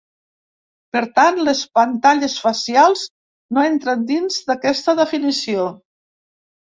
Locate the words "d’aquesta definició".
4.49-5.69